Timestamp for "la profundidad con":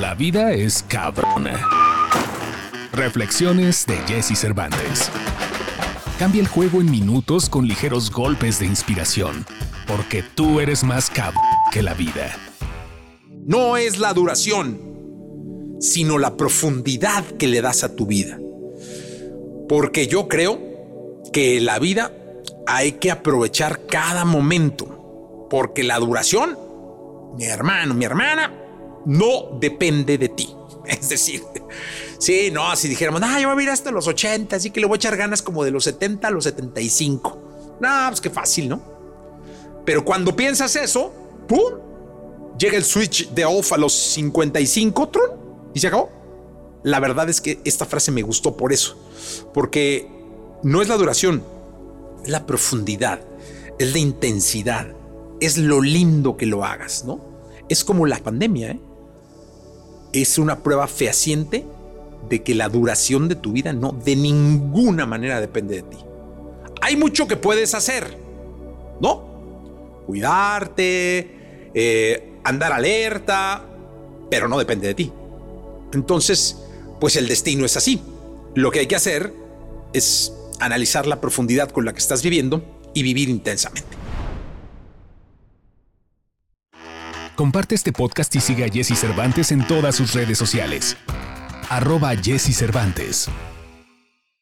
81.06-81.84